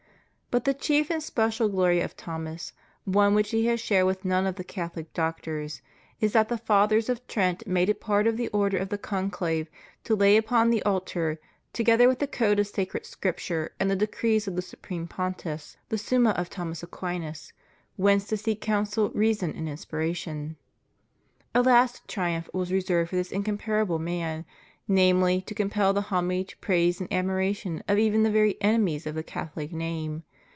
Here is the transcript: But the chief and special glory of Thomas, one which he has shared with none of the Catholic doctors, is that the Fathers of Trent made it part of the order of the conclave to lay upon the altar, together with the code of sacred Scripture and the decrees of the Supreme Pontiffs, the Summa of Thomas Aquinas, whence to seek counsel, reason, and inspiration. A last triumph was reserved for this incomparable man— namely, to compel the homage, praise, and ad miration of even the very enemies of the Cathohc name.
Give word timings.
But 0.53 0.65
the 0.65 0.73
chief 0.73 1.09
and 1.09 1.23
special 1.23 1.69
glory 1.69 2.01
of 2.01 2.17
Thomas, 2.17 2.73
one 3.05 3.33
which 3.33 3.51
he 3.51 3.67
has 3.67 3.79
shared 3.79 4.05
with 4.05 4.25
none 4.25 4.45
of 4.45 4.55
the 4.57 4.65
Catholic 4.65 5.13
doctors, 5.13 5.81
is 6.19 6.33
that 6.33 6.49
the 6.49 6.57
Fathers 6.57 7.07
of 7.07 7.25
Trent 7.25 7.65
made 7.65 7.87
it 7.87 8.01
part 8.01 8.27
of 8.27 8.35
the 8.35 8.49
order 8.49 8.77
of 8.77 8.89
the 8.89 8.97
conclave 8.97 9.69
to 10.03 10.13
lay 10.13 10.35
upon 10.35 10.69
the 10.69 10.83
altar, 10.83 11.39
together 11.71 12.09
with 12.09 12.19
the 12.19 12.27
code 12.27 12.59
of 12.59 12.67
sacred 12.67 13.05
Scripture 13.05 13.71
and 13.79 13.89
the 13.89 13.95
decrees 13.95 14.45
of 14.45 14.57
the 14.57 14.61
Supreme 14.61 15.07
Pontiffs, 15.07 15.77
the 15.87 15.97
Summa 15.97 16.31
of 16.31 16.49
Thomas 16.49 16.83
Aquinas, 16.83 17.53
whence 17.95 18.27
to 18.27 18.35
seek 18.35 18.59
counsel, 18.59 19.09
reason, 19.11 19.53
and 19.55 19.69
inspiration. 19.69 20.57
A 21.55 21.61
last 21.63 22.05
triumph 22.09 22.49
was 22.53 22.73
reserved 22.73 23.11
for 23.11 23.15
this 23.15 23.31
incomparable 23.31 23.99
man— 23.99 24.43
namely, 24.87 25.39
to 25.43 25.55
compel 25.55 25.93
the 25.93 26.01
homage, 26.01 26.59
praise, 26.59 26.99
and 26.99 27.09
ad 27.13 27.23
miration 27.25 27.81
of 27.87 27.97
even 27.97 28.23
the 28.23 28.29
very 28.31 28.61
enemies 28.61 29.07
of 29.07 29.15
the 29.15 29.23
Cathohc 29.23 29.71
name. 29.71 30.23